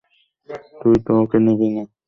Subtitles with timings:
[0.79, 1.83] তুইও তো ওকে নিবি না।